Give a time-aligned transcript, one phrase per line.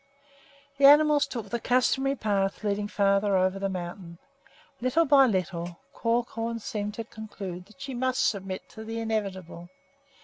[0.79, 4.17] The animals took the customary path leading farther over the mountain.
[4.81, 9.69] Little by little Crookhorn seemed to conclude that she must submit to the inevitable.